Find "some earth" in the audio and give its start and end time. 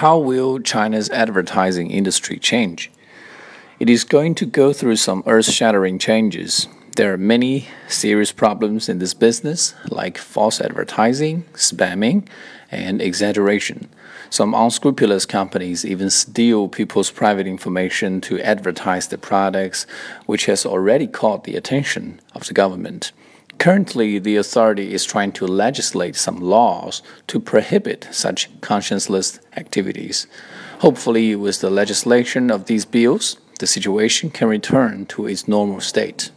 4.96-5.46